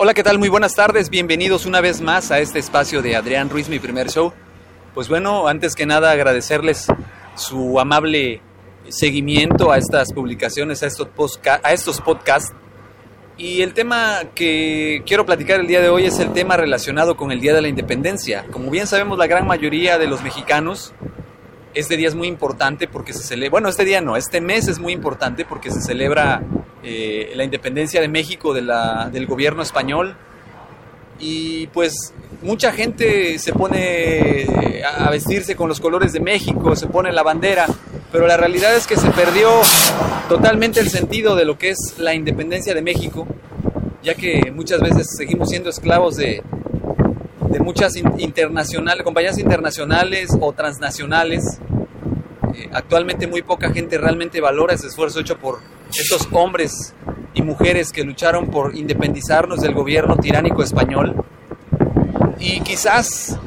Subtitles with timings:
[0.00, 0.38] Hola, ¿qué tal?
[0.38, 1.10] Muy buenas tardes.
[1.10, 4.32] Bienvenidos una vez más a este espacio de Adrián Ruiz, mi primer show.
[4.94, 6.86] Pues bueno, antes que nada agradecerles
[7.34, 8.40] su amable
[8.86, 11.08] seguimiento a estas publicaciones, a estos,
[11.64, 12.54] a estos podcasts.
[13.36, 17.32] Y el tema que quiero platicar el día de hoy es el tema relacionado con
[17.32, 18.46] el Día de la Independencia.
[18.52, 20.94] Como bien sabemos, la gran mayoría de los mexicanos,
[21.74, 24.78] este día es muy importante porque se celebra, bueno, este día no, este mes es
[24.78, 26.44] muy importante porque se celebra
[26.82, 30.16] eh, la independencia de México de la, del gobierno español.
[31.20, 34.46] Y pues mucha gente se pone
[34.84, 37.66] a vestirse con los colores de México, se pone la bandera,
[38.12, 39.50] pero la realidad es que se perdió
[40.28, 43.26] totalmente el sentido de lo que es la independencia de México,
[44.02, 46.42] ya que muchas veces seguimos siendo esclavos de,
[47.50, 51.58] de muchas internacionales, compañías internacionales o transnacionales.
[52.54, 55.58] Eh, actualmente muy poca gente realmente valora ese esfuerzo hecho por
[55.90, 56.94] estos hombres
[57.34, 61.24] y mujeres que lucharon por independizarnos del gobierno tiránico español.
[62.38, 63.38] Y quizás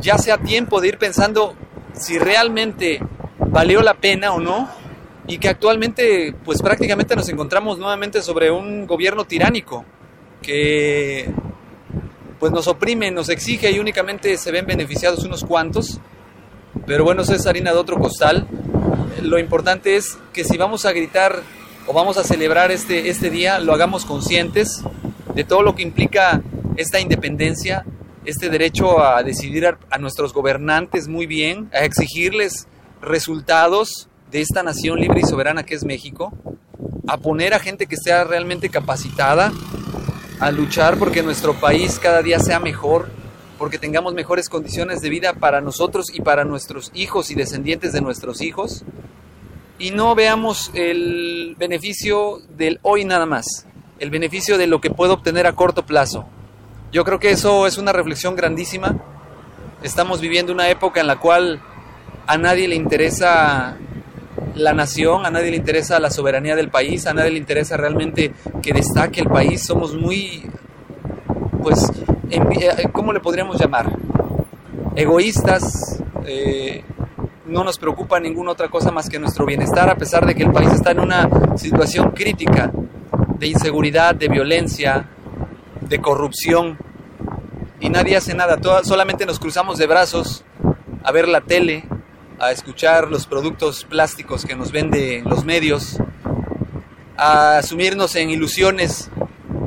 [0.00, 1.54] ya sea tiempo de ir pensando
[1.94, 3.00] si realmente
[3.38, 4.68] valió la pena o no
[5.26, 9.84] y que actualmente pues prácticamente nos encontramos nuevamente sobre un gobierno tiránico
[10.42, 11.32] que
[12.38, 15.98] pues nos oprime, nos exige y únicamente se ven beneficiados unos cuantos.
[16.86, 18.46] Pero bueno, eso es harina de otro costal.
[19.22, 21.40] Lo importante es que si vamos a gritar
[21.86, 24.82] o vamos a celebrar este, este día, lo hagamos conscientes
[25.34, 26.42] de todo lo que implica
[26.76, 27.84] esta independencia,
[28.24, 32.66] este derecho a decidir a, nuestros gobernantes muy bien, a exigirles
[33.02, 36.32] resultados de esta nación libre y soberana que es México,
[37.06, 39.52] a poner a gente que sea realmente capacitada,
[40.40, 43.10] a luchar porque nuestro país cada día sea mejor,
[43.58, 48.00] porque tengamos mejores condiciones de vida para nosotros y para nuestros hijos y descendientes de
[48.00, 48.84] nuestros hijos,
[49.78, 53.66] y no veamos el beneficio del hoy nada más,
[53.98, 56.26] el beneficio de lo que puedo obtener a corto plazo.
[56.92, 58.96] Yo creo que eso es una reflexión grandísima.
[59.82, 61.60] Estamos viviendo una época en la cual
[62.26, 63.76] a nadie le interesa
[64.54, 68.32] la nación, a nadie le interesa la soberanía del país, a nadie le interesa realmente
[68.62, 69.64] que destaque el país.
[69.64, 70.44] Somos muy,
[71.62, 71.90] pues,
[72.30, 73.90] eh, ¿cómo le podríamos llamar?
[74.94, 76.84] Egoístas, eh,
[77.46, 80.52] no nos preocupa ninguna otra cosa más que nuestro bienestar, a pesar de que el
[80.52, 82.72] país está en una situación crítica
[83.38, 85.08] de inseguridad, de violencia,
[85.80, 86.78] de corrupción,
[87.80, 90.44] y nadie hace nada, solamente nos cruzamos de brazos
[91.02, 91.84] a ver la tele,
[92.38, 95.98] a escuchar los productos plásticos que nos vende los medios,
[97.16, 99.10] a asumirnos en ilusiones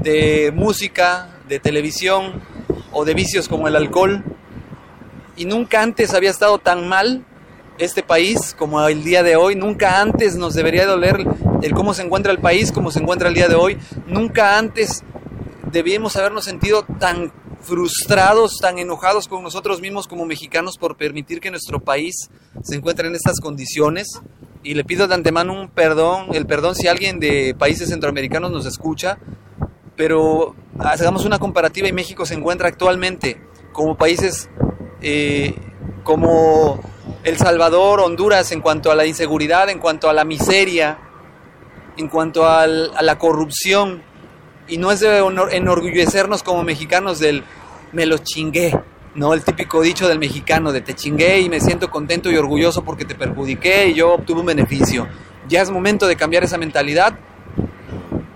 [0.01, 2.41] de música, de televisión
[2.91, 4.23] o de vicios como el alcohol.
[5.35, 7.23] Y nunca antes había estado tan mal
[7.77, 9.55] este país como el día de hoy.
[9.55, 11.25] Nunca antes nos debería doler
[11.61, 13.77] el cómo se encuentra el país como se encuentra el día de hoy.
[14.07, 15.03] Nunca antes
[15.71, 21.51] debíamos habernos sentido tan frustrados, tan enojados con nosotros mismos como mexicanos por permitir que
[21.51, 22.29] nuestro país
[22.63, 24.21] se encuentre en estas condiciones.
[24.63, 28.65] Y le pido de antemano un perdón, el perdón si alguien de países centroamericanos nos
[28.65, 29.17] escucha,
[29.95, 34.49] pero hagamos una comparativa y México se encuentra actualmente como países
[35.01, 35.55] eh,
[36.03, 36.81] como
[37.23, 40.97] el Salvador, Honduras, en cuanto a la inseguridad, en cuanto a la miseria,
[41.97, 44.03] en cuanto a la corrupción.
[44.67, 45.19] Y no es de
[45.51, 47.43] enorgullecernos como mexicanos del
[47.91, 48.77] me lo chingué,
[49.15, 49.33] ¿no?
[49.33, 53.05] El típico dicho del mexicano de te chingué y me siento contento y orgulloso porque
[53.05, 55.07] te perjudiqué y yo obtuve un beneficio.
[55.47, 57.17] Ya es momento de cambiar esa mentalidad.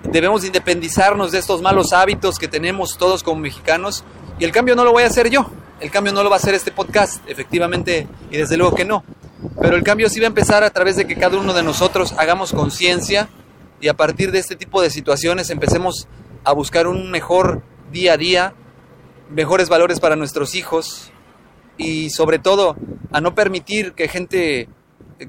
[0.04, 4.04] Debemos independizarnos de estos malos hábitos que tenemos todos como mexicanos
[4.40, 5.50] y el cambio no lo voy a hacer yo,
[5.82, 9.04] el cambio no lo va a hacer este podcast, efectivamente, y desde luego que no.
[9.60, 12.14] Pero el cambio sí va a empezar a través de que cada uno de nosotros
[12.18, 13.28] hagamos conciencia
[13.82, 16.08] y a partir de este tipo de situaciones empecemos
[16.44, 18.54] a buscar un mejor día a día,
[19.32, 21.12] mejores valores para nuestros hijos
[21.78, 22.76] y sobre todo
[23.12, 24.70] a no permitir que gente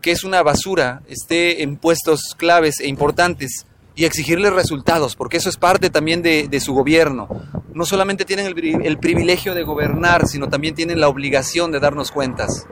[0.03, 5.49] que es una basura esté en puestos claves e importantes y exigirles resultados, porque eso
[5.49, 7.29] es parte también de, su gobierno.
[7.75, 12.11] No solamente tienen el, el, privilegio de gobernar, sino también tienen la obligación de darnos
[12.11, 12.67] cuentas.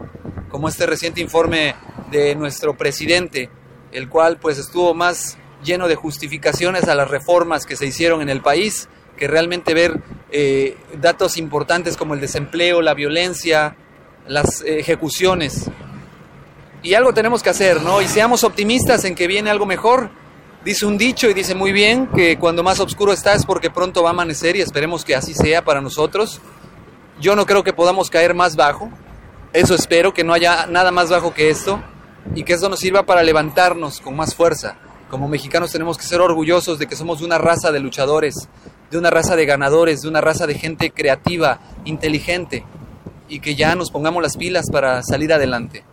[0.49, 1.75] Como este reciente informe
[2.11, 3.51] de nuestro presidente,
[3.93, 8.31] el cual pues estuvo más lleno de justificaciones a las reformas que se hicieron en
[8.31, 10.01] el país, que realmente ver
[10.33, 13.77] eh, datos importantes como el desempleo, la violencia,
[14.27, 15.71] las ejecuciones.
[16.83, 18.01] Y algo tenemos que hacer, ¿no?
[18.01, 20.11] Y seamos optimistas en que viene algo mejor
[20.65, 24.03] Dice un dicho y dice muy bien que cuando más oscuro está es porque pronto
[24.03, 26.39] va a amanecer y esperemos que así sea para nosotros.
[27.19, 28.91] Yo no creo que podamos caer más bajo.
[29.55, 31.83] Eso espero, que no haya nada más bajo que esto
[32.35, 34.77] y que esto nos sirva para levantarnos con más fuerza.
[35.09, 38.35] Como mexicanos tenemos que ser orgullosos de que somos una raza de luchadores,
[38.91, 42.67] de una raza de ganadores, de una raza de gente creativa, inteligente,
[43.29, 45.85] y que ya nos pongamos las pilas para salir adelante.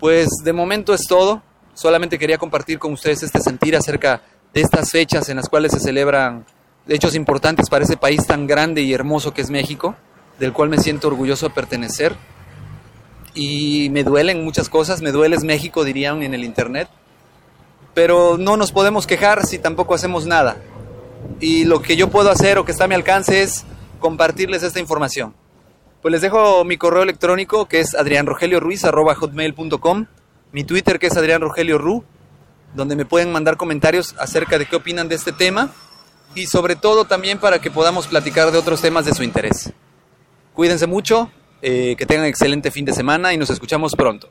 [0.00, 1.42] Pues de momento es todo,
[1.74, 4.22] solamente quería compartir con ustedes este sentir acerca
[4.52, 6.44] de estas fechas en las cuales se celebran
[6.88, 9.94] hechos importantes para ese país tan grande y hermoso que es México,
[10.38, 12.14] del cual me siento orgulloso de pertenecer.
[13.34, 16.88] Y me duelen muchas cosas, me dueles México, dirían en el Internet,
[17.94, 20.56] pero no nos podemos quejar si tampoco hacemos nada.
[21.40, 23.64] Y lo que yo puedo hacer o que está a mi alcance es
[24.00, 25.34] compartirles esta información.
[26.02, 30.06] Pues les dejo mi correo electrónico que es adrianrogelioruiz.com,
[30.52, 32.04] mi Twitter que es adrianrogelioru,
[32.74, 35.70] donde me pueden mandar comentarios acerca de qué opinan de este tema
[36.34, 39.72] y sobre todo también para que podamos platicar de otros temas de su interés.
[40.54, 44.30] Cuídense mucho, eh, que tengan excelente fin de semana y nos escuchamos pronto.